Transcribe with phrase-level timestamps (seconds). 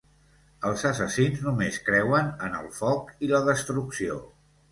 [0.69, 4.19] Els assassins només creuen en el foc i la destrucció.